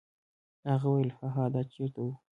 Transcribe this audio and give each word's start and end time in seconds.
هغه 0.71 0.87
وویل: 0.89 1.09
هاها 1.19 1.45
دا 1.53 1.61
چیرته 1.71 1.99
و؟ 2.05 2.09